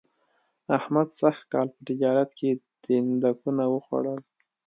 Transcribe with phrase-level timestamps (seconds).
[0.77, 2.49] احمد سږ کال په تجارت کې
[2.83, 4.19] تیندکونه و خوړل